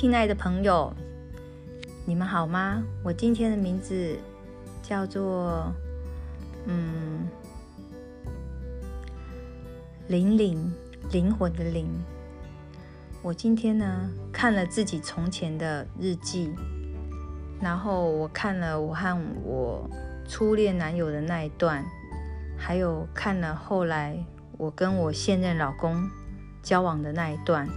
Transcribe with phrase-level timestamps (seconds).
[0.00, 0.90] 亲爱的朋友，
[2.06, 2.82] 你们好吗？
[3.04, 4.16] 我今天的名字
[4.82, 5.70] 叫做
[6.64, 7.28] 嗯，
[10.08, 10.72] 灵灵
[11.12, 11.86] 灵魂的灵。
[13.20, 16.50] 我今天呢看了自己从前的日记，
[17.60, 19.86] 然后我看了我和我
[20.26, 21.84] 初恋男友的那一段，
[22.56, 24.16] 还有看了后来
[24.56, 26.08] 我跟我现任老公
[26.62, 27.68] 交往的那一段。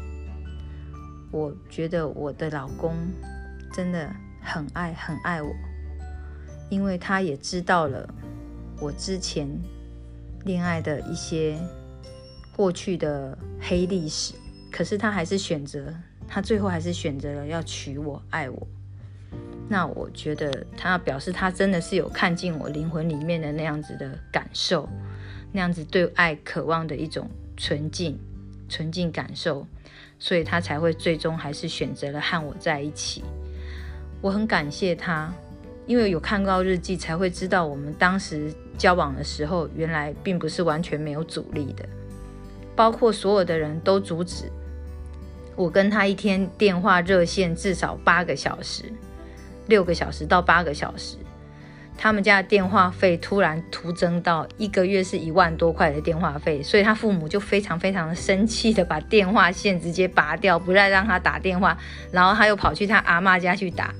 [1.34, 2.96] 我觉得我的老公
[3.73, 4.08] 真的
[4.40, 5.52] 很爱很爱我，
[6.70, 8.08] 因为他也知道了
[8.80, 9.50] 我之前
[10.46, 11.58] 恋爱的一些
[12.56, 14.36] 过去的黑历史，
[14.72, 15.92] 可是他还是选择，
[16.28, 18.68] 他最后还是选择了要娶我爱我。
[19.68, 24.88] 那我觉得他表示他真的是有看进我灵魂里面的那样子的感受，
[25.52, 28.20] 那样子对爱渴望的一种纯净
[28.70, 29.66] 纯净感受。
[30.24, 33.22] 所以他才会最终还是选择了和我在一起。
[34.22, 35.30] 我很感谢他，
[35.86, 41.86] 因为有看到日记，才会知道我们当时交往的时候，原来并不是完全没有阻力的。
[42.74, 44.46] 包括所有的人都阻止
[45.58, 48.86] 我跟他一天电话热线至少八个小时，
[49.68, 51.18] 六个小时到八个小时。
[51.97, 61.77] 他们家的电话费突然突增到一个月是一万多块的电话费，所以他父母就非常非常的生气的把电话线直接拔掉，不再让他打电话。
[62.11, 63.94] 然后他又跑去他阿妈家去打，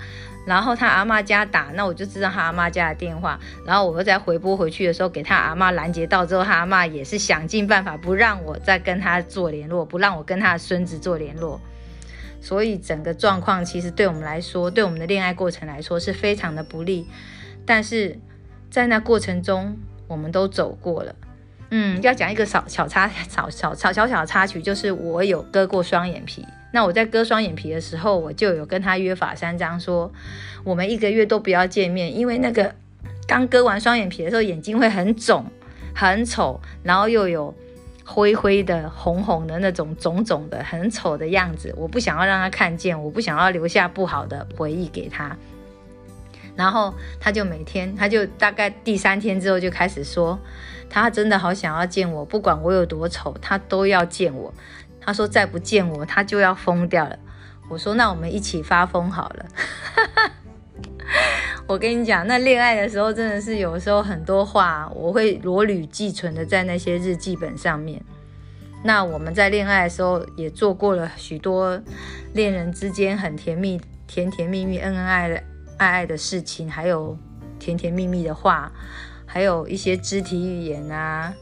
[0.44, 3.40] 然后他阿妈家打，那我就知道他阿妈家的电话。
[3.64, 11.58] 然后我又再回拨回去的时候，给他阿妈拦截到之后，他阿妈也是想尽办法不让我再跟他做联络，不让我跟他的孙子做联络。
[12.42, 17.08] 所以整个状况其实对我们来说，对我们的恋爱过程来说是非常的不利。
[17.66, 18.18] 但是
[18.70, 19.76] 在那过程中，
[20.06, 21.14] 我们都走过了。
[21.70, 26.46] 嗯，要讲一个小小插小小小小小插曲，就是我有割过双眼皮。
[26.72, 30.12] 那我在割双眼皮的时候，我就有跟他约法三章，说
[30.64, 32.74] 我们一个月都不要见面，因为那个
[33.26, 35.44] 刚割完双眼皮的时候，眼睛会很肿、
[35.94, 37.54] 很丑，然后又有
[38.04, 41.72] 灰灰的、红红的那种肿肿的、很丑的样子。
[41.76, 45.36] 我不想要让他看见，我不想要留下不好的回忆给他。
[46.56, 50.38] 然后他就每天，他就大概第三天之后就开始说，
[50.88, 54.52] 他真的好想要见我，不管我有多丑，他都要见我。
[55.00, 57.18] 他说再不见我，他就要疯掉了。
[57.68, 59.46] 我说那我们一起发疯好了。
[61.66, 68.02] 我跟你讲，那恋爱的时候真的是有时候很多话我会罗履寄存的在那些日记本上面。
[68.82, 71.80] 那我们在恋爱的时候也做过了许多
[72.34, 75.42] 恋人之间很甜蜜、甜甜蜜蜜、恩恩爱的。
[75.76, 77.16] 爱爱的事情，还有
[77.58, 78.72] 甜甜蜜蜜的话，
[79.26, 81.34] 还有一些肢体语言啊，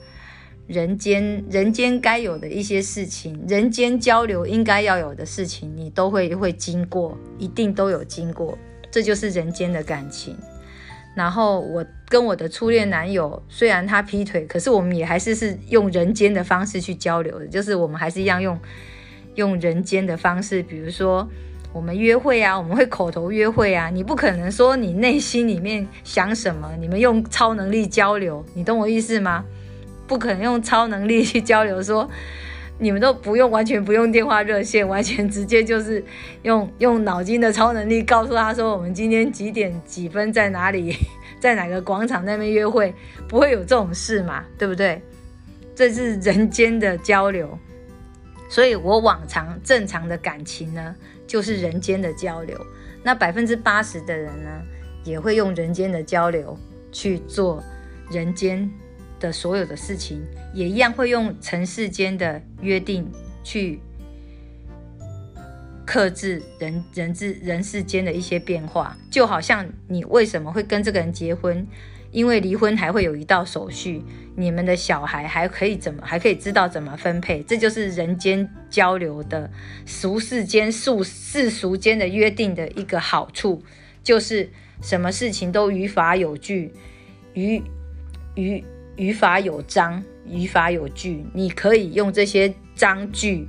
[0.67, 8.57] 人间人间该有的一些事情，人间交流应该要有的事情，你都会会经过，一定都有经过，
[8.91, 10.37] 这就是人间的感情。
[11.15, 18.59] 然后我跟我的初恋男友，虽然他劈腿，可是我们也还是是用人间的方式去交流的，就是我们还是一样用
[19.35, 21.29] 用人间的方式，比如说。
[21.73, 29.45] 我们约会啊，我们会口头约会啊，你不可能说你内心里面想什么，你们用超能力交流，你懂我意思吗？
[30.07, 32.07] 不可能用超能力去交流，说
[32.79, 36.05] 你们都不用完全不用电话热线，完全直接就是
[36.43, 40.95] 用用脑筋的超能力告诉他说，我们今天几点几分在哪里，
[41.41, 42.95] 在哪个广场那边约会，
[43.27, 45.01] 不会有这种事嘛，对不对？
[45.75, 47.59] 这是人间的交流，
[48.51, 50.95] 所以我往常正常的感情呢。
[51.33, 52.61] 就是人间的交流，
[53.03, 54.51] 那百分之八十的人呢，
[55.03, 56.55] 也会用人间的交流
[56.93, 57.65] 去做
[58.11, 58.71] 人间
[59.19, 60.21] 的所有的事情，
[60.53, 63.11] 也一样会用尘世间的约定
[63.43, 63.81] 去
[65.87, 71.67] 克制人人之人世间的一些变化，就好像你为什么会跟这个人结婚？
[72.13, 74.03] 因为离婚还会有一道手续，
[74.37, 79.51] 你们的小孩还可以怎么还可以知道怎么分配，这就是人间交流的
[79.87, 83.63] 俗世间俗世俗间的约定的一个好处，
[84.03, 84.51] 就是
[84.83, 86.71] 什么事情都于法有据，
[87.33, 87.63] 于
[88.35, 88.63] 于
[88.97, 93.49] 于法有章，于法有据，你可以用这些章句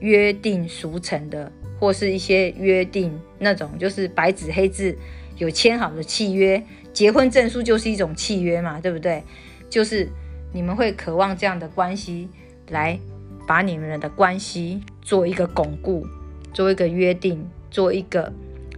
[0.00, 4.98] 约定俗成的，或是一些约定那种就是白纸黑字
[5.36, 6.60] 有签好的契约。
[6.96, 9.22] 结婚证书就是一种契约嘛，对不对？
[9.68, 10.08] 就是
[10.50, 12.26] 你们会渴望这样的关系
[12.70, 12.98] 来
[13.46, 16.06] 把你们的关系做一个巩固，
[16.54, 18.32] 做一个约定，做一个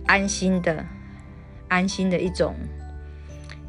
[0.05, 0.85] 安心的、
[1.69, 2.57] 安心的一种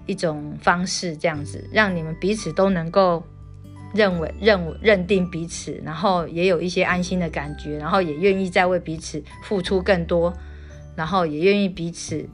[0.07, 3.23] 一种方式，这样子让你们彼此都能够
[3.93, 10.33] 认为认认定彼此，然后也有一些安心的感觉，然后也愿意再为彼此付出更多，
[10.95, 12.27] 然后也愿意彼此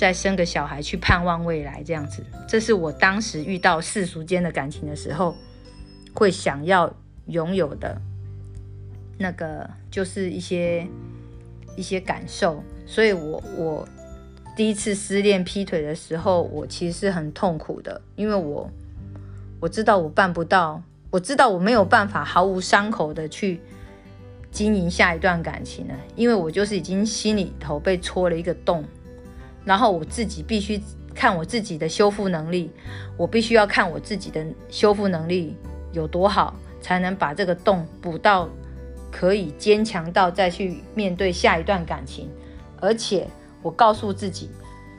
[0.00, 2.24] 再生个小孩去盼望未来这样子。
[2.48, 5.36] 这是我当时遇到世俗间的感情的时候，
[6.14, 6.90] 会想要
[7.26, 8.00] 拥有的
[9.18, 10.86] 那个，就是一些
[11.76, 12.64] 一些感受。
[12.86, 13.86] 所以我我
[14.56, 18.70] 第一次失恋劈腿的时候，我其实是很痛苦的，因为我
[19.60, 23.60] 我知道我办不到，我知道我没有办法毫无伤口的去
[24.50, 28.82] 经营下一段感情了，因为我就是已经心里头被戳了一个洞，
[29.64, 30.80] 然后我自己必须
[31.14, 32.70] 看我自己的修复能力，
[33.16, 35.56] 我必须要看我自己的修复能力
[35.92, 38.48] 有多好，才能把这个洞补到
[39.10, 42.28] 可以坚强到再去面对下一段感情。
[42.80, 43.26] 而且
[43.60, 44.48] 我告诉自己，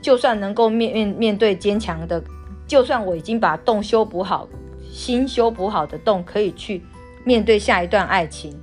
[0.00, 2.22] 就算能够面面面对坚强的，
[2.66, 4.48] 就算我已经把洞修补好，
[4.88, 6.82] 心修补好的洞可以去
[7.24, 8.56] 面对下一段爱情，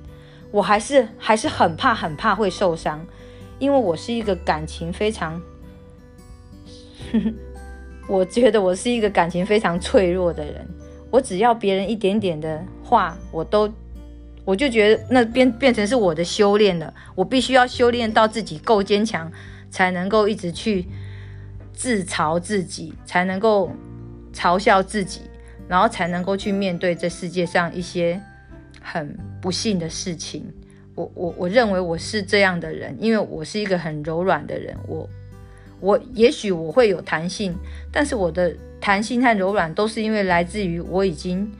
[0.50, 3.06] 我还是还是很怕很怕会受伤，
[3.58, 5.38] 因为我是一个感情非常，
[8.08, 10.66] 我觉得我是一个感情非常脆弱的人，
[11.10, 13.72] 我只要别人一点点的话，我都。
[14.42, 19.30] 我就觉得那变变成是我的修炼了，我必须要修炼到自己够坚强，
[19.70, 20.86] 才能够一直去
[21.72, 23.70] 自嘲自己，才能够
[24.32, 25.20] 嘲笑自己，
[25.68, 28.20] 然后才能够去面对这世界上一些
[28.80, 30.50] 很不幸的事情。
[30.96, 34.74] 我我我认为我是这样的人，因为我是一个很柔软的人。
[34.88, 35.08] 我
[35.80, 37.56] 我也许我会有弹性，
[37.90, 41.50] 但是我的弹性和柔软都是因为来自于我已经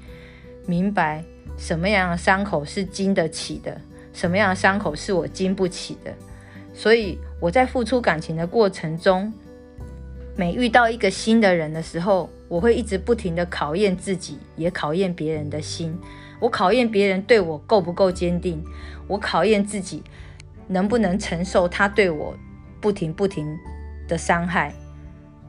[0.66, 1.24] 明白。
[1.58, 3.78] 什么样的伤口是经得起的？
[4.14, 6.10] 什么样的伤口是我经不起的？
[6.72, 9.30] 所以我在付出感情的过程中，
[10.36, 15.94] 每遇到一个新的人的时候，我会一直不停的考验自己，也考验别人的心。
[16.40, 18.64] 我考验别人对我够不够坚定，
[19.06, 20.02] 我考验自己
[20.66, 22.34] 能不能承受他对我
[22.80, 23.46] 不停不停
[24.10, 24.74] 的伤害。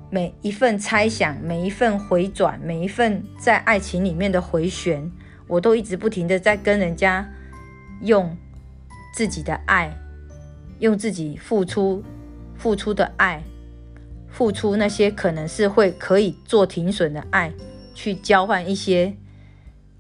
[0.10, 5.12] 每一份猜想，每一份回转，每一份在爱情里面的回旋。
[5.48, 7.30] 我都一直不停的在跟人家
[8.02, 8.38] 用
[9.14, 9.94] 自己的爱，
[10.80, 12.04] 用自己付出
[12.56, 13.42] 付出的爱，
[14.30, 17.52] 付出那些可能是会可以做停损的爱，
[17.94, 19.14] 去交换一些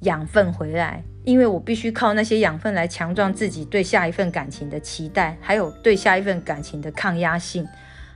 [0.02, 1.04] 养分回来。
[1.24, 7.68] 因为我必须靠那些养分来强壮自己对下一份感情的期待，还有对下一份感情的抗压性，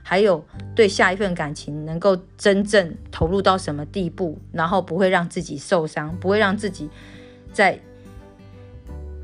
[0.08, 0.40] 还有
[0.72, 6.88] 对下一份感情能够真正投入到什么地步，然后不会让自己受伤，不会让自己。
[7.52, 7.76] 在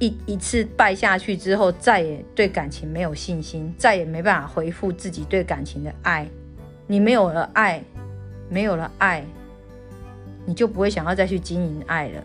[0.00, 6.26] 一一次败下去之后，再也对感情没有信心，再也没办法回复自己对感情的爱。
[6.88, 7.80] 你没有了爱，
[8.48, 9.24] 没有了爱，
[10.44, 12.24] 你就不会想要再去经营爱了。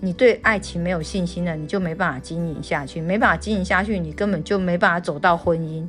[0.00, 5.86] 你对爱情没有信心了，你就没办法经营下去，没办法经营下去，你根本就没办法走到婚姻。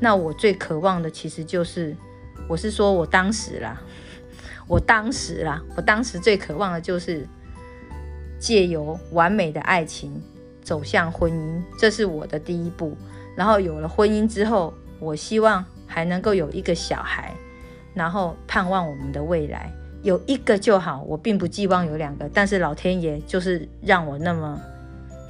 [0.00, 1.96] 那我最渴望的，其实就是，
[2.48, 3.80] 我是说我当时啦，
[4.66, 7.26] 我当时啦，我当时最渴望的就是。
[8.38, 10.22] 借由完美的爱情
[10.62, 12.94] 走向婚姻，这是我的第一步。
[13.34, 17.34] 然后有了婚姻之后，我希望还能够有一个小孩，
[17.94, 19.72] 然后盼望我们的未来
[20.02, 21.02] 有一个就好。
[21.08, 24.60] 我并不寄望有两个，但是老天爷就是让我那么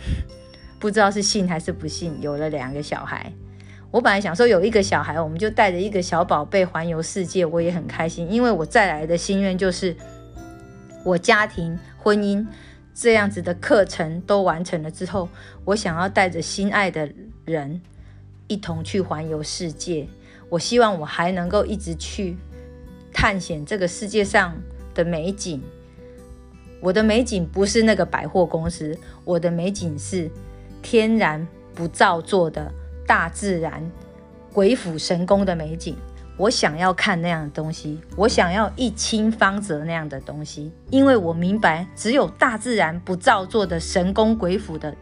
[0.80, 3.32] 不知道是信还是不信，有了两个小孩。
[3.96, 8.30] 我本来想说有一个小孩，我们就带着一个小宝贝环游世界，我也很开心。
[8.30, 9.96] 因为我再来的心愿就是
[11.02, 12.46] 我家庭婚姻。
[12.92, 15.30] 这样子的课程都完成了之后，
[15.64, 17.10] 我想要带着心爱的
[17.46, 17.80] 人
[18.48, 20.06] 一同去环游世界。
[20.50, 22.36] 我希望我还能够一直去
[23.14, 24.54] 探险这个世界上
[24.94, 25.62] 的美景。
[26.82, 30.30] 我的美景不是那个百货公司，我的美景是
[30.82, 32.70] 天然不造作的
[33.06, 33.90] 大自然、
[34.52, 35.96] 鬼斧神工的美景。
[36.38, 44.94] 我想要看那样的东西，我想要一清方泽那样的东西，因为我明白，只有大自然不造作的神功鬼斧的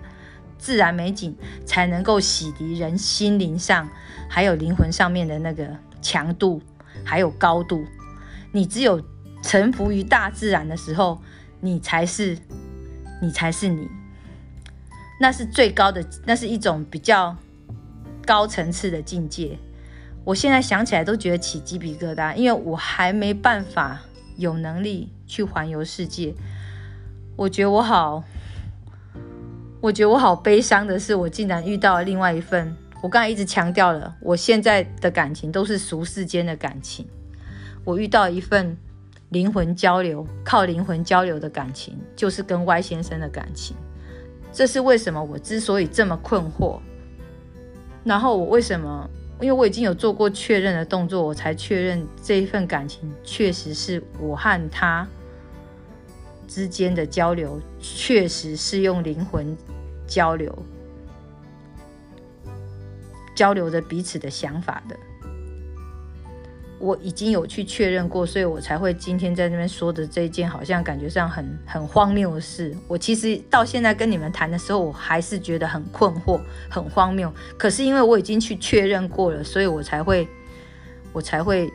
[0.58, 3.88] 自然美景，才能够洗涤人心灵上
[4.28, 5.66] 还有灵魂上面的那个
[6.00, 6.62] 强度
[7.04, 7.84] 还有高度。
[8.52, 9.02] 你只有
[9.42, 11.20] 臣服于大自然的时候，
[11.58, 12.38] 你才是
[13.20, 13.88] 你才是你，
[15.18, 17.36] 那是最高的，那是一种比较
[18.24, 19.58] 高层次的境界。
[20.24, 24.00] 我现在想起来都觉得起鸡皮疙瘩，因为我还没办法
[24.36, 26.34] 有能力去环游世界。
[27.36, 28.24] 我觉得我好，
[29.80, 32.74] 我觉得我好悲伤的是，我竟然遇到了另外一份。
[33.02, 37.06] 我刚才一直强调了，我现在的感情都是俗世间的感情。
[37.84, 38.74] 我遇到一份
[39.28, 43.76] 灵魂交流，靠灵魂交流的感情，就是跟 Y 先生的感情。
[44.50, 46.80] 这是为什么我之所以这么困惑。
[48.04, 49.08] 然后我为什么？
[49.40, 55.06] 因为我已经有做过确认的动作，我才确认这一份感情确实是我和他
[56.46, 59.56] 之间的交流，确实是用灵魂
[60.06, 60.56] 交流，
[63.34, 64.96] 交流着彼此的想法的。
[66.84, 72.76] 我已经有去确认过，所以我才会今天在那边说的这一件，好像感觉上很很荒谬的事。
[72.86, 76.38] 我其实到现在跟你们谈的时候，我还是觉得很困惑、
[76.68, 77.32] 很荒谬。
[77.56, 80.28] 可是因为我已经去确认过了，所以我才会，
[81.14, 81.72] 我才会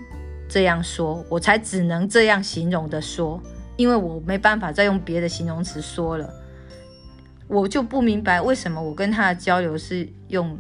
[0.47, 3.41] 这样说，我才只能这样形容的说，
[3.77, 6.31] 因为我没办法再用别的形容词说了。
[7.47, 10.55] 我就不明白为什么我跟他的交流是用，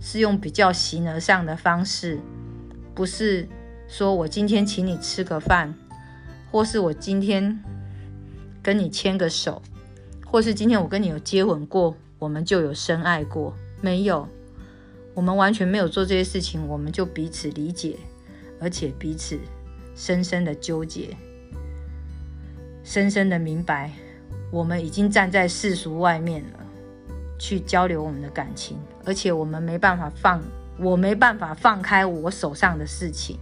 [0.00, 2.18] 是用比较形而上的方式。
[2.94, 3.48] 不是
[3.88, 5.74] 说我今天请你吃个饭，
[6.50, 7.58] 或是我今天
[8.62, 9.62] 跟你牵个手，
[10.26, 13.54] 或是今天我跟你有接吻过，我们就有深爱过？
[13.80, 14.28] 没有，
[15.14, 17.96] 我们完全没有做这些事情，我们就彼此理解，
[18.60, 19.38] 而且彼此
[19.94, 21.16] 深深的纠结，
[22.84, 23.90] 深深的明白，
[24.50, 26.60] 我们已经站在世俗外面了，
[27.38, 30.42] 去交流我们的感情，而且我们没办法放。
[30.80, 33.38] 我没办法放开我手上的事情，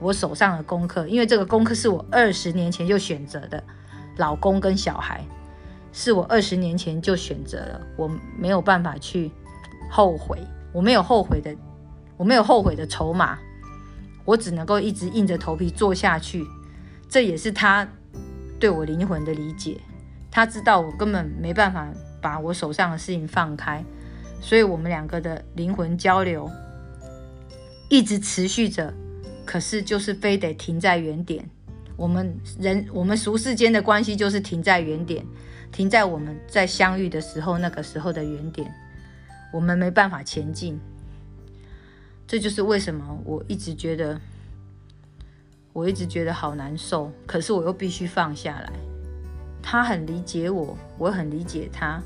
[0.00, 3.62] 我手上的功课，因为这个功课是我二十年前就选择的，
[4.16, 5.24] 老公跟小孩，
[5.92, 9.30] 是我二十年前就选择了，我没有办法去
[9.88, 10.38] 后悔，
[10.72, 11.54] 我没有后悔的，
[12.16, 13.38] 我没有后悔的筹码，
[14.24, 16.44] 我只能够一直硬着头皮做下去，
[17.08, 17.86] 这也是他
[18.58, 19.80] 对我灵魂的理解，
[20.28, 21.88] 他知道我根本没办法
[22.20, 23.84] 把我手上的事情放开，
[24.40, 26.50] 所以我们两个的灵魂交流。
[27.90, 28.94] 一直持续着，
[29.44, 31.44] 可是就是非得停在原点。
[31.96, 35.26] 我们人，我们俗世间的关系就是停在原点，
[35.72, 38.72] 停在我们在相遇的时候那个时候的原点，
[39.52, 40.78] 我们没办法前进。
[42.28, 44.20] 这就是为什么我一直觉得，
[45.72, 48.72] 我一直觉得好难受，可是我又必须放下来。
[49.60, 52.00] 他很理解我，我很理解他，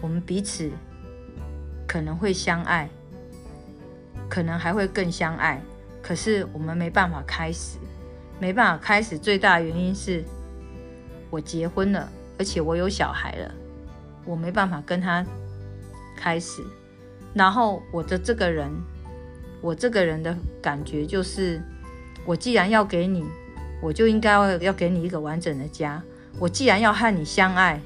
[0.00, 0.68] 我们彼此
[1.86, 2.90] 可能会相爱。
[4.36, 5.58] 可能还会更相爱，
[6.02, 7.78] 可是我们没办法开始，
[8.38, 9.16] 没办法开始。
[9.16, 10.22] 最大的原因是，
[11.30, 12.06] 我结婚了，
[12.38, 13.54] 而且我有小孩了，
[14.26, 15.24] 我没办法跟他
[16.14, 16.62] 开始。
[17.32, 18.70] 然后我的这个人，
[19.62, 21.58] 我这个人的感觉就是，
[22.26, 23.24] 我既然要给你，
[23.80, 26.02] 我就应该要要给你一个完整的家。
[26.38, 27.80] 我既然要和你相爱，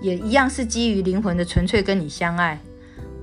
[0.00, 2.58] 也一样是基于灵魂的纯粹跟你相爱，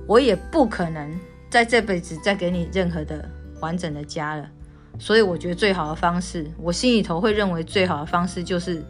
[0.06, 1.18] 我也不可能。
[1.52, 3.28] 在这辈子再给你任何的
[3.60, 4.50] 完整的家了，
[4.98, 8.82] 所以我觉得最好的方式，我心里头会认为最好的方式就是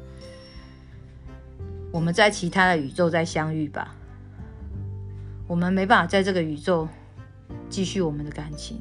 [1.91, 3.97] 我们在其他的宇宙再相遇吧。
[5.49, 6.87] 我们没办法在这个宇宙
[7.69, 8.81] 继续我们的感情，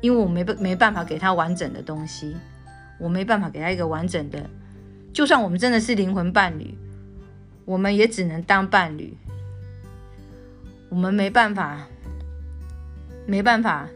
[0.00, 2.34] 因为我没没办法给他完整的东西，
[2.98, 4.48] 我没办法给他一个完整的。
[5.12, 6.74] 就算我们真的是灵魂伴侣，
[7.66, 9.14] 我们也只能当伴侣，
[10.88, 11.86] 我们没办法。
[13.28, 13.86] 没办法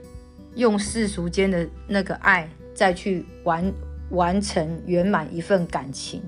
[0.56, 3.72] 用世俗间的那个爱再去完
[4.10, 6.22] 完成圆满一份感情，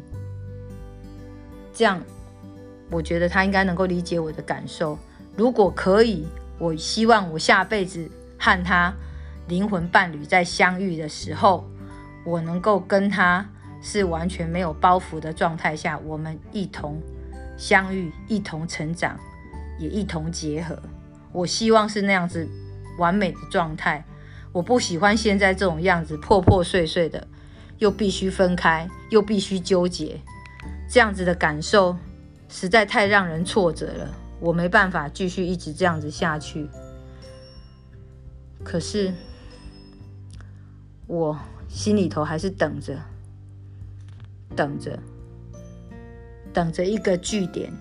[1.70, 2.00] 这样
[2.90, 4.99] 我觉得他应该能够理解我的感受。
[5.37, 6.26] 如果可以，
[6.58, 8.90] 我希望我下辈子和他
[9.49, 11.68] 灵魂伴侣在相遇的时候，
[12.25, 13.46] 我能够跟他
[13.82, 16.99] 是完全没有包袱的状态下，我们一同
[17.58, 19.20] 相遇，一同成长，
[19.78, 20.78] 也一同结合。
[21.32, 22.49] 我希望是那样子。
[22.98, 24.04] 完美的状态，
[24.52, 27.26] 我不喜欢现在这种样子，破破碎碎的，
[27.78, 30.20] 又必须分开，又必须纠结，
[30.88, 31.96] 这样子的感受
[32.48, 34.14] 实在太让人挫折了。
[34.40, 36.68] 我没办法继续一直这样子下去。
[38.62, 39.12] 可是，
[41.06, 42.98] 我心里头还是等着，
[44.54, 44.98] 等着，
[46.52, 47.72] 等着一个据点，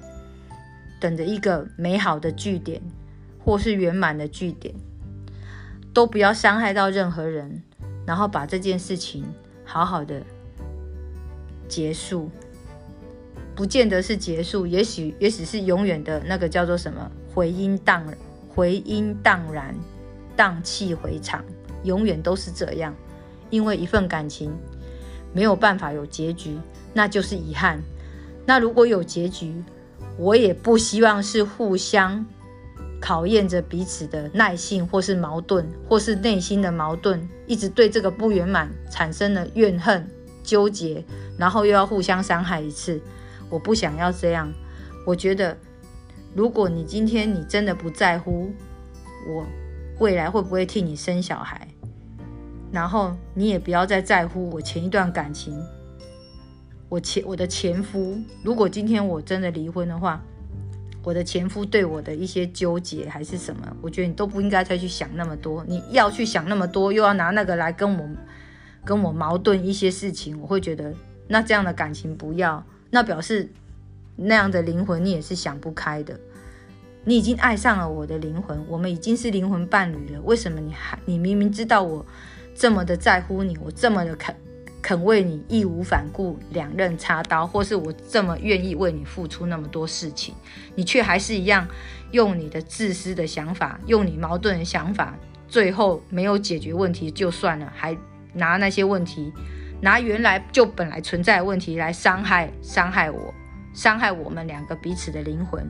[0.99, 2.81] 等着一个美好的据点，
[3.43, 4.73] 或是圆满的据点。
[5.93, 7.61] 都不要伤害到任何人，
[8.05, 9.23] 然后把这件事情
[9.63, 10.21] 好好的
[11.67, 12.29] 结束，
[13.55, 18.03] 不见得是结束，也许也许是永远的那个叫做什么回音荡
[18.49, 19.75] 回音荡然
[20.35, 21.43] 荡气回肠，
[21.83, 22.93] 永远都是这样。
[23.49, 24.51] 因为一份感情
[25.31, 26.57] 没有办法有结局，
[26.91, 27.79] 那就是遗憾。
[28.47, 29.63] 那如果有结局，
[30.17, 32.25] 我也不希望是互相。
[33.03, 40.09] 考验着彼此的耐性，或是矛盾，或是内心的矛盾，一直对这个不圆满产生了怨恨，
[40.41, 41.03] 纠结，
[41.37, 43.01] 然后又要互相伤害一次。
[43.49, 44.49] 我不想要这样。
[45.05, 45.57] 我觉得，
[46.33, 48.49] 如果你今天你真的不在乎
[49.27, 49.45] 我
[49.99, 51.67] 未来会不会替你生小孩，
[52.71, 55.61] 然后你也不要再在乎我前一段感情，
[56.87, 58.17] 我前我的前夫。
[58.45, 60.23] 如果今天我真的离婚的话，
[61.03, 65.63] 我的前夫对我的一些纠结还是什么，我觉得你都不应该再去想那么多。
[65.67, 68.09] 你要去想那么多，又要拿那个来跟我
[68.85, 70.93] 跟我矛盾一些事情，我会觉得
[71.27, 72.63] 那这样的感情不要。
[72.89, 73.49] 那表示
[74.15, 76.17] 那样的灵魂你也是想不开的。
[77.03, 80.21] 你已经爱上了我的灵魂，我们已经是灵魂伴侣了。
[80.21, 82.05] 为什么你还你明明知道我
[82.55, 84.33] 这么的在乎你，我这么的肯？
[84.83, 90.35] 肯为你义无反顾两刃插刀，或是我这么愿意为你付出那么多事情，
[90.75, 91.65] 你却还是一样
[92.11, 97.97] 用你的自私的想法，用你矛盾的想法，最后没有解决问题就算了，还
[98.33, 99.31] 拿那些问题，
[99.81, 103.33] 拿原来就本来存在的问题来伤害伤害我，
[103.73, 105.65] 伤害我们两个彼此的灵魂，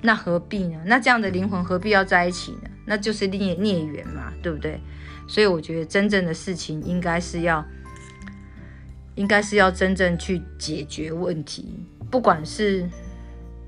[0.00, 0.80] 那何必呢？
[0.84, 2.68] 那这样的灵魂何必要在一起呢？
[2.86, 4.80] 那就是孽孽缘嘛，对不对？
[5.28, 7.64] 所以我觉得真正的事情应该是要。
[9.14, 11.74] 应该是要真正去解决问题，
[12.10, 12.88] 不管是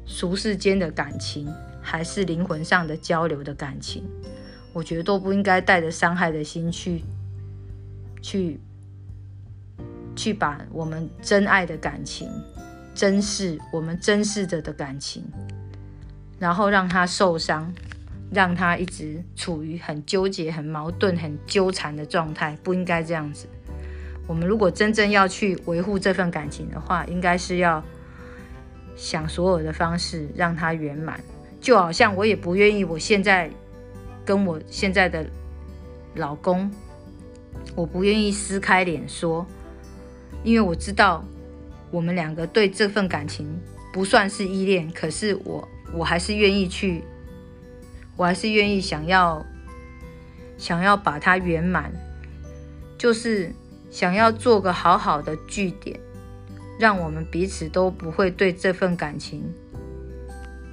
[0.06, 1.46] 俗世间的感情，
[1.82, 4.04] 还是灵魂上的交流的感情，
[4.72, 7.02] 我觉得都不应该带着伤害的心去，
[8.22, 8.58] 去，
[10.16, 12.30] 去把我们真爱的感情，
[12.94, 15.22] 珍视我们珍视着的感情，
[16.38, 17.70] 然后让他受伤，
[18.32, 23.46] 让他一直处于很纠结、很矛盾、很纠缠的状态，不应该这样子。
[24.26, 27.84] 我们如果真正要去维护这份感情的话，应该是要
[28.96, 31.20] 想所有的方式让它圆满。
[31.60, 33.50] 就好像我也不愿意，我现在
[34.24, 35.26] 跟我现在的
[36.14, 36.70] 老公，
[37.74, 39.46] 我不愿意撕开脸说，
[40.42, 41.22] 因为我知道
[41.90, 43.46] 我们两个对这份感情
[43.92, 47.04] 不算是依恋，可是我我还是愿意去，
[48.16, 49.44] 我还是愿意想要
[50.56, 51.92] 想要把它圆满，
[52.96, 53.52] 就是。
[53.94, 55.96] 想要做个好好的据点，
[56.80, 59.40] 让我们彼此都不会对这份感情，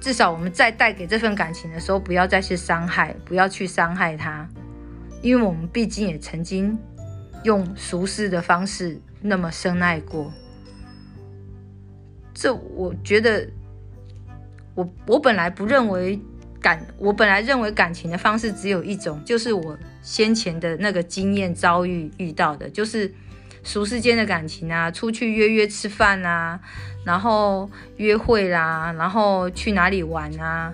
[0.00, 4.48] 至少我们在带给这份感情的时候，不要再去伤害，不要去伤害他，
[5.22, 6.76] 因为我们毕竟也曾经
[7.44, 10.32] 用俗世的方式那么深爱过。
[12.34, 13.48] 这我觉得，
[14.74, 16.20] 我我本来不认为。
[16.62, 23.12] 感，我本来认为感情的方式只有一种，就是我先前的那个经验遭遇遇到的，就是
[23.64, 26.60] 俗世间的感情啊，出去约约吃饭啊，
[27.04, 30.72] 然后约会啦，然后去哪里玩啊，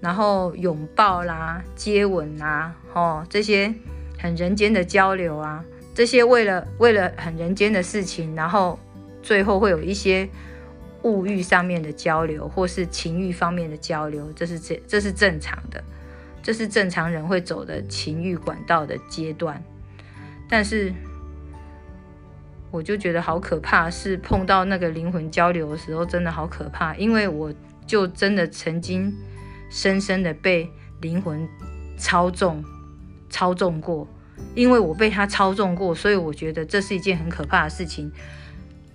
[0.00, 3.72] 然后拥抱啦、接吻啊，哦，这些
[4.18, 8.78] 很人间的交流啊，这些为了为了很人间的事情，然后
[9.22, 10.28] 最后会有一些。
[11.02, 15.82] 物欲上面的交流，或是情欲方面的交流，这是这这是正常的，
[16.42, 19.62] 这是正常人会走的情欲管道的阶段。
[20.48, 20.92] 但是，
[22.70, 26.94] 我就觉得好可怕，是碰到那个灵魂交流的时候，真的好可怕。
[26.96, 27.50] 因为我
[27.86, 29.16] 就真的曾经
[29.70, 31.48] 深深的被灵魂
[31.96, 32.62] 操纵、
[33.30, 34.06] 操纵过，
[34.54, 38.12] 因为我被他操纵过，所以我觉得这是一件很可怕的事情。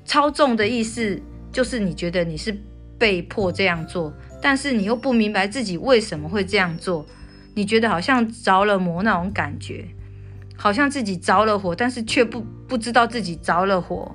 [0.06, 1.20] 操纵的意思。
[1.56, 2.54] 就是你觉得你是
[3.00, 7.06] 被迫这样做，但是你又不明白自己为什么会这样做，
[7.54, 9.86] 你觉得好像着了魔那种感觉，
[10.58, 14.14] 好像自己着了火，但是却不不知道自己着了火，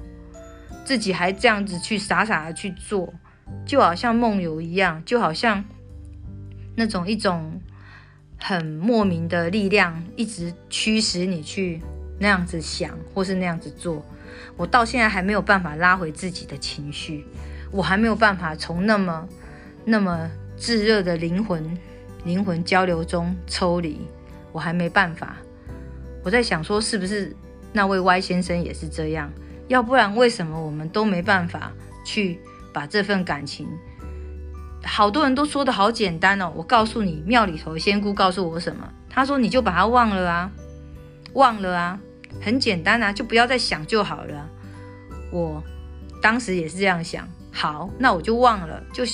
[0.85, 3.11] 自己还这样子去傻傻的去做，
[3.65, 5.65] 就好像梦游一样，就好像
[6.77, 7.59] 那种一种
[8.39, 11.81] 很莫名的力量一直驱使你去
[12.19, 14.05] 那样子想，或是那样子做。
[14.57, 17.25] 我到现在还没有办法拉回自己的情绪，
[17.71, 19.29] 我还没有办法从那么
[19.85, 21.79] 那么炙热的灵魂
[22.25, 24.01] 灵魂交流中抽离，
[24.53, 25.37] 我还没办法。
[26.23, 27.35] 我在想说，是不是
[27.73, 29.31] 那位 Y 先生也是这样？
[29.69, 31.73] 要不然为什么我们都没办法
[32.05, 32.41] 去
[32.73, 33.69] 把这份感情？
[34.83, 38.93] 好多人都说的好简单哦，我告诉你，庙里头仙姑告诉我什么？
[39.09, 40.51] 他说你就把它忘了啊，
[41.35, 42.01] 忘了啊。
[42.41, 44.49] 很简单啊，就不要再想就好了。
[45.33, 45.63] 我
[46.21, 49.05] 当时也是这样想，好，那我就忘了，就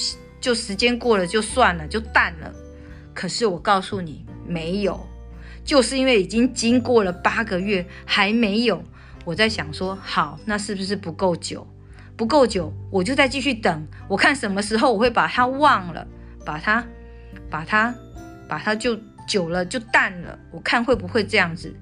[0.40, 2.52] 就时间过了就算了，就淡了。
[3.14, 5.06] 可是我告诉你，没有，
[5.64, 8.82] 就是因为已经经过了八个月还没有。
[9.24, 11.66] 我在想说，好，那是不是不够久？
[12.16, 16.06] 不够久，我就再继续等，我看什么时候我会把它忘了，
[16.44, 16.86] 把它，
[17.50, 17.94] 把它，
[18.48, 20.38] 把它就久了就淡了。
[20.50, 21.74] 我看会不会这样子。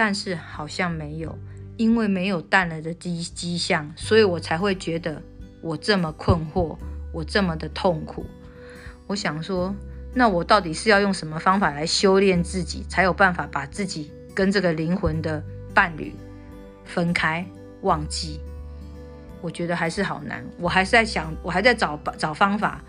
[0.00, 1.38] 但是好像没有，
[1.76, 5.20] 因为没有淡了的迹迹象，所以我才会觉得
[5.60, 6.78] 我这么困惑，
[7.12, 8.24] 我这么的痛苦。
[9.06, 9.74] 我想说，
[10.14, 16.14] 那我到底是要用什么方法来修炼自己，才有办法把自己跟这个灵魂的伴侣
[16.86, 17.44] 分开、
[17.82, 18.40] 忘记？
[19.42, 20.42] 我觉得还是好难。
[20.58, 22.82] 我还是在想，我还在找找方法。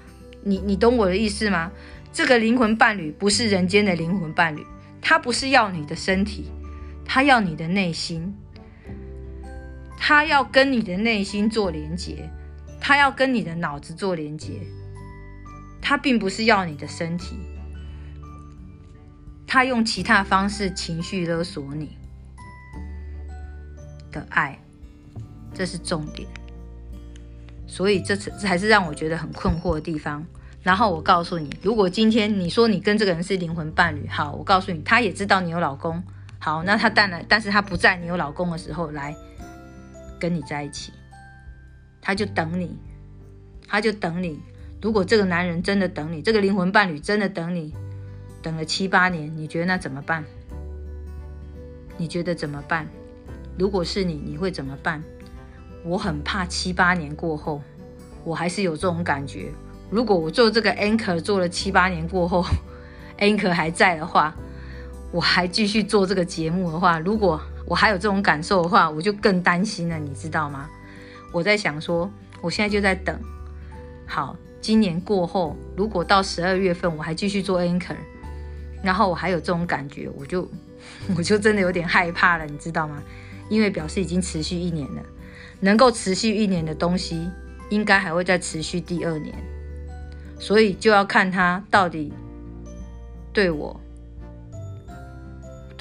[0.43, 1.73] 你你懂我的意思吗？
[2.13, 4.65] 这个灵魂伴侣不是人间的灵魂伴侣，
[5.01, 6.49] 他不是要你的身体，
[7.05, 8.35] 他要你的内心。
[10.03, 12.27] 他要跟你的内心做连接，
[12.79, 14.59] 他要跟你的脑子做连接，
[15.79, 17.37] 他并不是要你的身体，
[19.45, 21.95] 他用其他方式情绪勒索你
[24.11, 24.59] 的爱，
[25.53, 26.27] 这是重点。
[27.67, 30.25] 所以这次这还是让我觉得很困惑的地方。
[30.63, 36.03] 然后我告诉你，如果今天你说你跟这个人是灵魂伴侣，好，我告诉你，他也知道你有老公，
[36.41, 39.15] 好，那他当然，但是他不在你有老公的时候来。
[40.19, 40.93] 跟你在一起，
[41.99, 42.77] 他就等你，
[43.67, 44.39] 他就等你。
[44.79, 47.73] 如果这个男人真的等你，这个灵魂伴侣真的等你，
[48.39, 50.23] 等了七八年，你觉得那怎么办？
[51.97, 52.87] 你觉得怎么办？
[53.57, 55.03] 如果是你，你会怎么办？
[55.83, 57.59] 我很怕七八年过后，
[58.23, 59.49] 我还是有这种感觉。
[59.89, 62.45] 如果我做这个 anchor 做了七八年过后，
[63.17, 64.35] anchor 还在的话，
[65.11, 67.41] 我还继续做这个节目的话，如果。
[67.67, 70.69] 我还有这种感受的话，我就更担心了，你知道吗？
[71.31, 73.17] 我在想说，我现在就在等。
[74.05, 77.95] 好，今年过后，如果到十二月份我还继续做 anchor，
[78.83, 80.45] 然后我还有这种感觉，我就
[81.15, 83.01] 我就真的有点害怕了，你知道吗？
[83.47, 85.01] 因为表示已经持续一年了，
[85.61, 87.29] 能够持续一年的东西，
[87.69, 89.33] 应该还会再持续第二年，
[90.39, 92.11] 所以就要看他到底
[93.31, 93.79] 对我。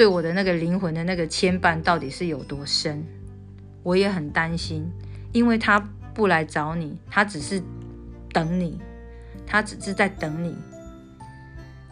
[0.00, 3.04] 对我的那个灵魂的那个牵绊到底是有多深，
[3.82, 4.90] 我也很担心，
[5.30, 5.78] 因为他
[6.14, 7.62] 不来找你，他只是
[8.32, 8.80] 等你，
[9.46, 10.56] 他只是在等你。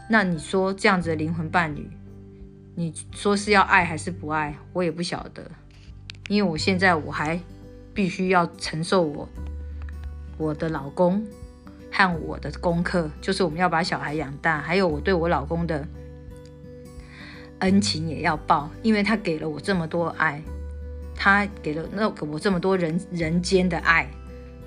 [0.08, 1.86] 那你说这样子的灵魂伴侣，
[2.74, 4.56] 你说是要爱还是不爱？
[4.72, 5.42] 我也不晓得，
[6.30, 7.38] 因为我现在我还
[7.92, 9.28] 必须要承受我
[10.38, 11.22] 我的老公
[11.92, 15.86] 和我的功课，就是我们要把小孩养大，还有我对我老公的。
[17.60, 20.42] 恩情也要报，因为他给了我这么多爱，
[21.14, 24.08] 他给了那给我这么多人人间的爱，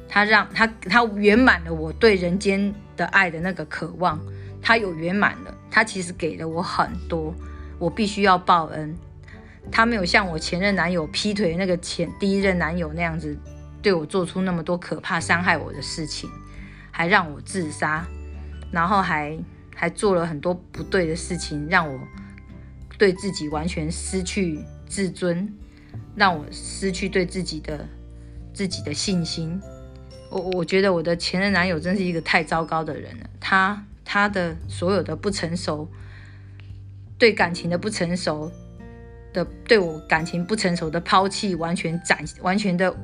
[0.09, 4.19] 他让他他圆满了我对人间的爱的那个渴望，
[4.61, 7.33] 他有圆满了，他其实给了我很多，
[7.79, 8.93] 我必须要报恩。
[9.71, 13.37] 他没有像我前任男友劈腿那个前第一任男友那样子
[13.81, 16.29] 对我做出那么多可怕伤害我的事情，
[16.91, 18.05] 还让我自杀，
[18.71, 19.37] 然后还
[19.73, 21.99] 还做了很多不对的事情，让我。
[23.01, 25.51] 对自己完全失去自尊，
[26.15, 27.83] 让我失去对自己的
[28.53, 29.59] 自己的信心。
[30.29, 33.27] 我我觉得我的前任男友真是一个太糟糕的人了。
[33.39, 35.89] 他他的所有的不成熟，
[37.17, 38.51] 对感情的不成熟
[39.33, 42.95] 的，对我感情不成熟的抛弃，完全展完全的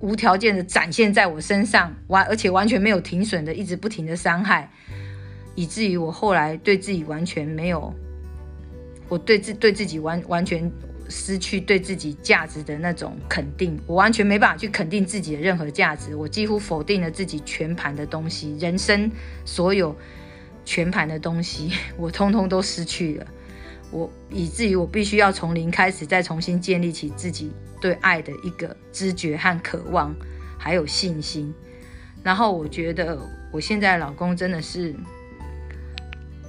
[0.00, 4.70] 无条件的展现在我身上，完而且完全没有停损的，一直不停的伤害，
[5.54, 7.90] 以至于我后来对自己完全没有。
[9.10, 10.72] 我对自对自己完完全
[11.08, 19.10] 失去对自己价值的那种肯定，我完全没办法去肯定自己的任何价值，我几乎否定了自己全盘的东西，人生
[19.44, 19.94] 所有
[20.64, 23.26] 全盘的东西， 我通通都失去了，
[23.90, 30.14] 我以至于我必须要从零开始，再重新建立起自己对爱的一个知觉和渴望，
[30.56, 31.52] 还有信心。
[32.22, 33.18] 然后我觉得
[33.50, 34.94] 我现在老公真的是，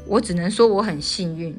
[0.06, 1.56] 我只能说我很幸运。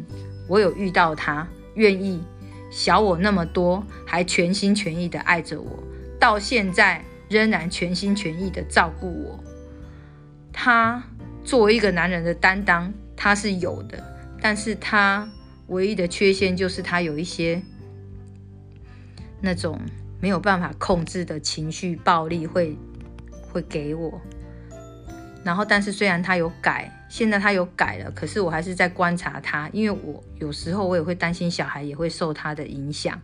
[0.48, 2.22] 我有遇到他，愿意
[2.70, 5.83] 小我那么多，还全心全意的爱着我，
[6.18, 9.38] 到现在仍然全心全意的照顾我。
[10.52, 11.02] 他
[11.44, 14.02] 作为一个男人的担当，他是有的，
[14.40, 15.28] 但是他
[15.68, 17.62] 唯一的缺陷就是他有一些
[19.40, 19.81] 那种
[20.20, 22.76] 没有办法控制的情绪暴力会
[23.50, 24.20] 会给我。
[25.44, 33.20] 然后，但是虽然他有改，现在他有改了，可是我还是在观察他，因为我有时候我也会担心小孩也会受他的影响。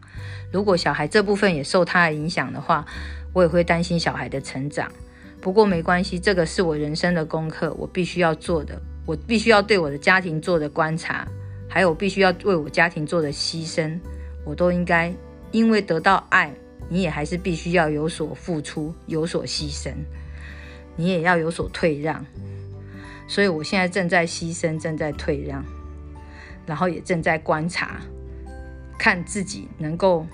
[0.52, 2.85] 如果小孩这部分也受他的影响的话，
[3.33, 4.90] 我也会担心小孩的成长。
[5.40, 11.24] 不过没关系，这个是我人生的功课，我必须要做的，我必须要对我的家庭做的观察，
[11.68, 13.96] 还有必须要为我家庭做的牺牲，
[14.44, 15.14] 我都应该，
[15.52, 16.52] 因为得到爱，
[16.88, 19.92] 你也还是必须要有所付出，有所牺牲。
[20.98, 22.26] 你也要有所退让，
[23.28, 25.64] 所以我现在正在牺牲，正在退让，
[26.66, 28.00] 然后也正在观察，
[28.98, 30.26] 看自己能够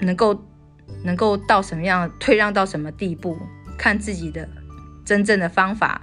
[0.00, 0.44] 能够
[1.04, 3.38] 能够到什么样退让到什么地步，
[3.78, 4.48] 看自己的
[5.04, 6.02] 真正的方法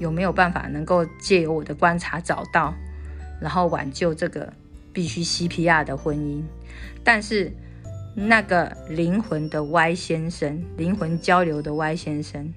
[0.00, 2.74] 有没有办法能够借由我的观察找到，
[3.40, 4.52] 然后挽救这个
[4.92, 6.42] 必须 CPR 的婚姻。
[7.04, 7.52] 但是
[8.18, 12.52] 那个灵魂的 Y 先生，灵魂交流的 Y 先生，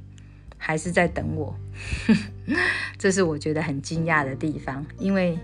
[0.57, 1.53] 还是在等我。
[2.97, 5.37] 这是我觉得很惊讶的地方，因为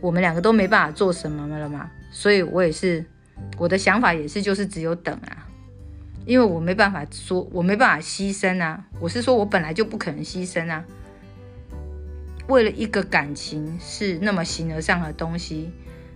[0.00, 3.04] 我们两个都没办法做什么了嘛，所以我也是。
[3.58, 5.46] 我的想法也是，就是只有等啊，
[6.24, 8.82] 因为我没办法说，我没办法牺牲啊。
[8.98, 10.82] 我是说，我本来就不可能牺牲啊。
[12.48, 15.70] 为了一个感情是那么形而上的东西，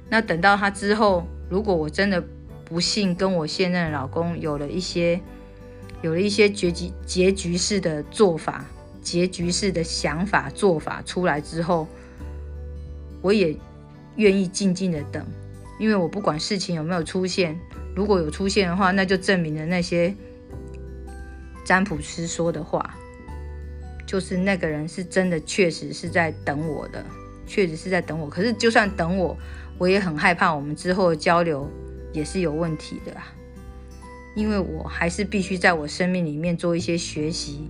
[0.09, 2.25] 那等到他之后，如果我真的
[2.71, 5.21] 不幸跟我现任老公有了一些，
[6.03, 8.65] 有了一些结局结局式的做法，
[9.03, 11.89] 结局式的想法做法出来之后，
[13.21, 13.57] 我也
[14.15, 15.27] 愿意静静的等。
[15.81, 17.59] 因为我不管事情有没有出现，
[17.97, 20.15] 如果有出现的话，那就证明了那些
[21.65, 22.95] 占卜师说的话，
[24.07, 27.05] 就是那个人是真的，确实是在等我的，
[27.49, 28.31] 确实是在等我。
[28.31, 29.37] 可是就算等我，
[29.77, 31.69] 我也很害怕我们之后的交流
[32.13, 33.27] 也是有问题的啊，
[34.35, 37.69] 因为我还是必须在我生命里面做一些学习，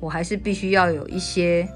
[0.00, 1.68] 我还是必须要有一些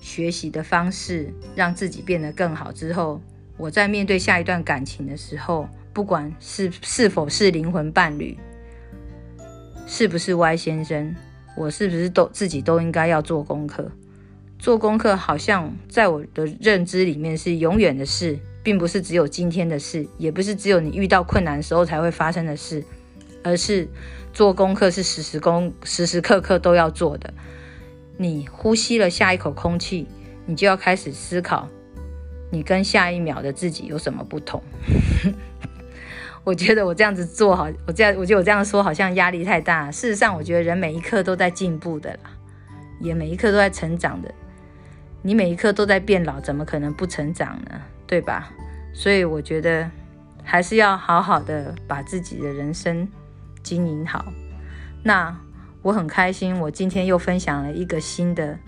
[0.00, 3.20] 学习的方式，让自己变得更好之后。
[3.58, 8.36] 我在面对下一段感情的时候，不管是是否是灵魂伴侣，
[9.86, 11.14] 是不是 Y 先生，
[11.56, 13.92] 我是不是都自己都应该要做功课？
[14.58, 22.84] 做功课好像在我的认知里面是永远的事，并不是只有今天的事，也不是只有你遇到困难的时候才会发生的事，
[23.42, 23.88] 而是
[24.32, 27.32] 做功课是时时功时时刻刻都要做的。
[28.16, 30.06] 你呼吸了下一口空气，
[30.46, 31.68] 你就要开始思考。
[32.50, 34.62] 你跟下一秒的自己有什么不同？
[36.44, 39.90] 我觉得我这样子做好，我这样我觉得我这样说好像压力太大。
[39.90, 42.30] 事实上，我觉得人每一刻都在进步的啦，
[43.00, 44.32] 也每一刻都在成长的。
[45.22, 47.80] 你每一刻都在变老，怎么可能不成长呢？
[48.12, 48.50] 对吧？
[48.92, 49.90] 所以我觉得
[50.44, 53.08] 还是要好好的把自己的人生
[53.62, 54.22] 经营好。
[55.02, 55.34] 那
[55.80, 58.58] 我很开心，我今天又分享了一个新的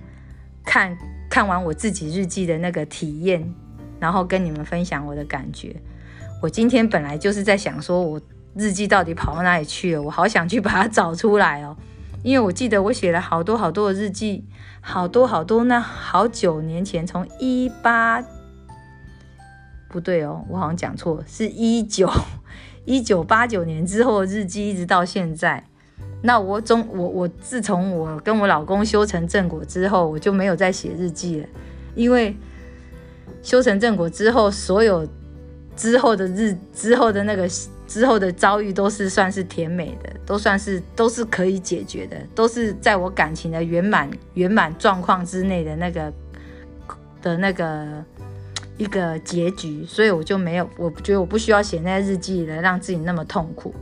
[0.65, 0.97] 看
[1.29, 3.55] 看完我自己日记的那个体验。
[4.01, 5.77] 然后跟你们分享我的感觉。
[6.41, 8.19] 我今天本来就是在想，说我
[8.55, 10.01] 日记到底跑到哪里去了？
[10.01, 11.77] 我好想去把它找出来哦，
[12.23, 14.43] 因为我记得我写了好多好多的日记，
[14.81, 15.65] 好多好多。
[15.65, 18.25] 那好九年前，从一八
[19.95, 22.11] 不对哦，我好像讲错，是一九
[22.85, 25.63] 一九八九年之后的日记，一直到现在。
[26.23, 31.47] 那我总我我自从我跟我老公修成正果之后，我就没有再写日记了，
[31.95, 32.35] 因为。
[33.43, 35.07] 修成正果之后，所有
[35.77, 37.47] 之后的日之后的那个
[37.87, 46.11] 之后的遭遇都是算是甜美的，都算是都是可以解决的，都是在我感情的圆满圆满状况之内的那个
[47.21, 48.03] 的那个
[48.77, 53.75] 一个结局，所以我就没有，我觉得我不需要写那些日记来让自己那么痛苦。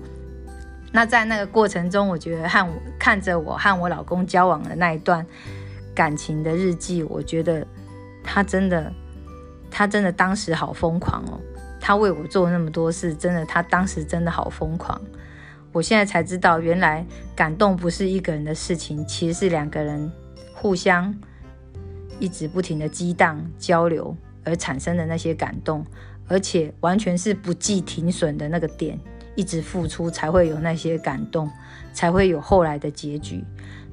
[0.92, 5.26] 那在那个过程中，我觉得和我看着我和我老公交往的那一段
[5.94, 7.66] 感情的日记，我觉得
[8.22, 8.92] 他真的。
[9.74, 11.40] 他真的当时好疯狂哦，
[11.80, 15.00] 他为我做那么多事，真的，他当时真的好疯狂。
[15.72, 17.02] 我现在才知道，原来
[17.34, 20.12] 感动不是一个人的事情，其实是两个人
[20.52, 21.18] 互相
[22.18, 25.84] 一直不停的激荡交流而产生的那些感动，
[26.28, 28.98] 而且完全是不计停损的那个点，
[29.34, 31.50] 一直付出才会有那些感动，
[31.92, 33.44] 才会有后来的结局。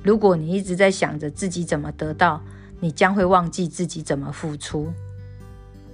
[0.03, 2.41] 如果你一直在想着自己怎么得到，
[2.79, 4.91] 你将会忘记自己怎么付出。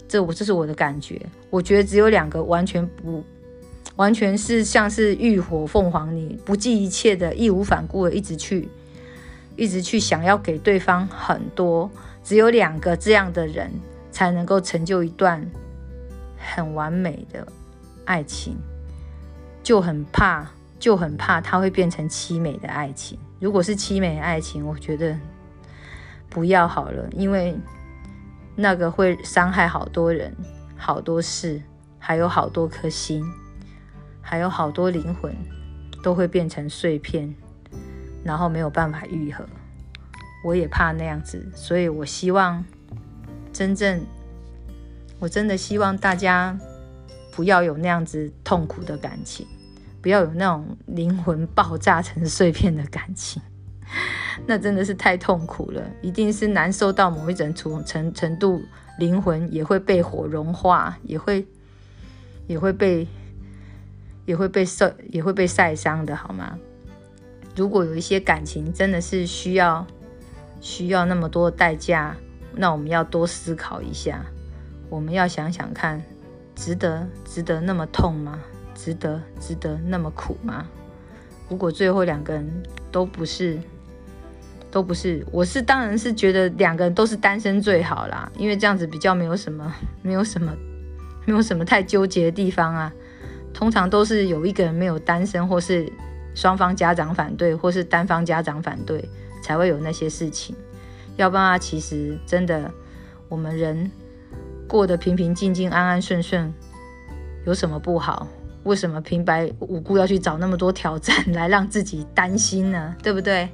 [0.08, 3.24] 这我这是我的感觉，我觉得只有两个完全不，
[3.96, 8.70] 完全是像是浴火凤凰，你不计一切的义无反顾的一直去，
[9.56, 11.90] 一直去想要给对方很多，
[12.24, 13.72] 只有两个这样的人
[14.16, 15.46] 才能够成就一段
[16.38, 17.46] 很完美的
[18.06, 18.56] 爱情，
[19.62, 20.48] 就很怕，
[20.80, 23.20] 就很怕它会变成凄美的爱情。
[23.42, 25.20] 如果是凄美的爱情，我觉得
[26.30, 27.60] 不要好了，因为。
[28.58, 30.34] 那个会伤害好多人、
[30.78, 31.62] 好多事，
[32.00, 33.22] 还有好多颗心，
[34.22, 35.36] 还有好多灵魂，
[36.02, 37.36] 都会变成碎片，
[38.24, 39.46] 然后没有办法愈合。
[40.46, 42.64] 我也怕那样子，所以我希望
[43.56, 44.06] 真正，
[45.18, 46.60] 我真的希望大家
[47.32, 49.48] 不要有那样子痛苦的感情，
[50.02, 53.42] 不要有那种灵魂爆炸成碎片的感情。
[54.46, 57.54] 那真的是太痛苦了，一定是难受到某一种
[57.86, 58.62] 程程度，
[59.00, 61.48] 灵魂也会被火融化，也会
[62.48, 63.08] 也会被
[64.26, 66.60] 也会被受，也会被晒伤的，好吗？
[67.56, 69.88] 如果有一些感情真的是需要
[70.60, 72.18] 需要那么多代价，
[72.56, 74.26] 那我们要多思考一下。
[74.90, 76.02] 我们要想想看，
[76.56, 78.40] 值得值得那么痛吗？
[78.76, 80.68] 值得值得那么苦吗？
[81.50, 83.58] 如果最后两个人都不是，
[84.70, 90.54] 都不是，我是当然是觉得两个人都是单身最好啦，因为这样子比较没有什么，没有什么，
[91.26, 92.94] 没有什么太纠结的地方啊。
[93.54, 95.92] 通常都是有一个人没有单身，或是
[96.34, 99.08] 双方家长反对，或是单方家长反对，
[99.42, 100.56] 才会有那些事情。
[101.18, 102.72] 要不然，其实真的，
[103.30, 103.90] 我们人
[104.68, 106.54] 过得平平静静、安安顺顺，
[107.46, 108.28] 有什么不好？
[108.64, 112.96] 为什么平白无故要去找那么多挑战来让自己担心呢？
[113.04, 113.48] 对不对？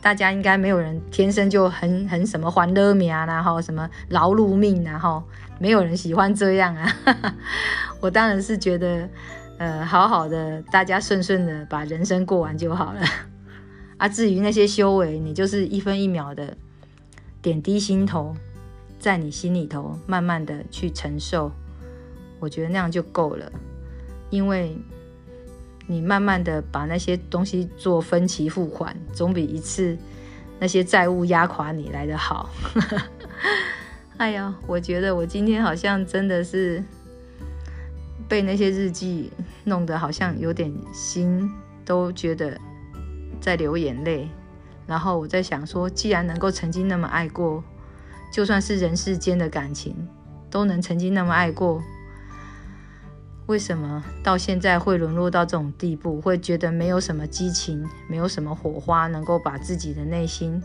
[0.00, 5.22] 大家应该没有人天生就很很什么欢乐命啊，然后什么劳碌命，然后
[5.58, 6.90] 没有人喜欢这样啊。
[8.00, 9.08] 我当然是觉得，
[9.58, 13.00] 呃，好好的，大家顺顺的把人生过完就好了。
[13.98, 16.56] 啊，至于那些修为，你就是一分一秒的
[17.46, 18.34] 点滴心头，
[18.98, 21.52] 在你心里头慢慢的去承受，
[22.40, 23.52] 我觉得那样就够了，
[24.30, 24.76] 因为。
[25.88, 29.96] 你慢慢的把那些东西做分期付款，总比一次
[30.58, 32.50] 那些债务压垮你来的好。
[34.18, 36.82] 哎呀，我觉得我今天好像真的是
[38.28, 39.30] 被那些日记
[39.62, 41.48] 弄得好像有点心
[41.84, 42.60] 都觉得
[43.40, 44.28] 在流眼泪。
[44.86, 47.62] 然后我在想说，既然能够曾经那么爱过，
[48.32, 50.08] 就算是人世间的感情
[50.50, 51.82] 都能曾经那么爱过。
[53.46, 56.20] 为什么到现在会沦落到这种地步？
[56.20, 60.60] 会觉得没有什么激情，没有什么火花，能够把自己的内心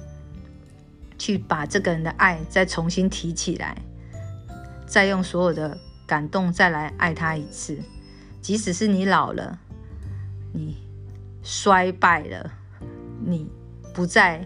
[1.19, 3.77] 去把这个人的爱再重新提起来，
[4.87, 7.77] 再用所有的感动再来爱他一次。
[8.41, 9.59] 即使是你老了，
[10.51, 10.77] 你
[11.43, 12.51] 衰败了，
[13.23, 13.47] 你
[13.93, 14.45] 不再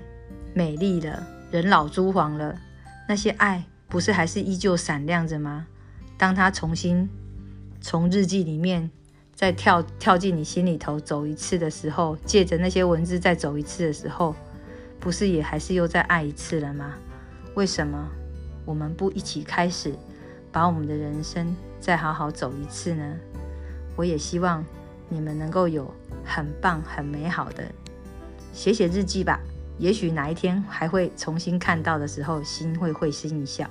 [0.53, 2.60] 美丽了，人老珠黄了，
[3.08, 5.67] 那些爱不是还是依旧闪亮着吗？
[6.17, 7.10] 当他重新。
[7.81, 8.89] 从日记里面
[9.36, 14.36] 再跳跳进你心里头走一次的时候，借着那些文字再走一次的时候，
[14.99, 16.95] 不是也还是又再爱一次了吗？
[17.53, 18.10] 为什么
[18.65, 19.93] 我们不一起开始，
[20.51, 23.15] 把我们的人生再好好走一次呢？
[23.95, 24.65] 我也希望
[25.10, 27.63] 你们能够有很棒、很美好的
[28.56, 29.39] 写写日记吧。
[29.78, 33.70] 也许哪一天还会重新看到的时候心会会心一笑。